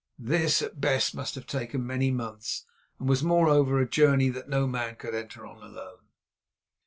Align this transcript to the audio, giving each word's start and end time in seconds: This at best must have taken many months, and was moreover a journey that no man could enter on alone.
This 0.17 0.63
at 0.63 0.81
best 0.81 1.13
must 1.13 1.35
have 1.35 1.45
taken 1.45 1.85
many 1.85 2.09
months, 2.09 2.65
and 2.97 3.07
was 3.07 3.21
moreover 3.21 3.79
a 3.79 3.87
journey 3.87 4.29
that 4.29 4.49
no 4.49 4.65
man 4.65 4.95
could 4.95 5.13
enter 5.13 5.45
on 5.45 5.61
alone. 5.61 6.07